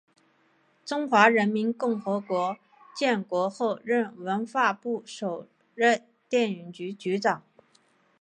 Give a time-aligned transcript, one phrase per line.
[0.83, 2.57] 中华人民共和国
[2.97, 7.43] 建国后任文化部首任电影局局长。